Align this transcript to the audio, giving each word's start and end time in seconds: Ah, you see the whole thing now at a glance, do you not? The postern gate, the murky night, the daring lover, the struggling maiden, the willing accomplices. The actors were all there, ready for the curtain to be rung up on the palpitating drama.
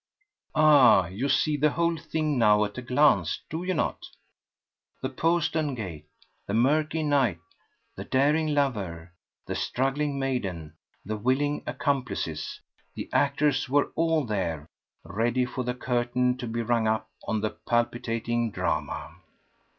Ah, 0.55 1.05
you 1.05 1.29
see 1.29 1.55
the 1.57 1.69
whole 1.69 1.95
thing 1.95 2.39
now 2.39 2.65
at 2.65 2.75
a 2.75 2.81
glance, 2.81 3.39
do 3.51 3.63
you 3.63 3.75
not? 3.75 4.07
The 5.03 5.09
postern 5.11 5.75
gate, 5.75 6.07
the 6.47 6.55
murky 6.55 7.03
night, 7.03 7.37
the 7.95 8.03
daring 8.05 8.55
lover, 8.55 9.13
the 9.45 9.53
struggling 9.53 10.17
maiden, 10.17 10.73
the 11.05 11.17
willing 11.17 11.61
accomplices. 11.67 12.59
The 12.95 13.11
actors 13.13 13.69
were 13.69 13.91
all 13.93 14.25
there, 14.25 14.65
ready 15.03 15.45
for 15.45 15.63
the 15.63 15.75
curtain 15.75 16.35
to 16.37 16.47
be 16.47 16.63
rung 16.63 16.87
up 16.87 17.07
on 17.27 17.41
the 17.41 17.51
palpitating 17.67 18.49
drama. 18.49 19.17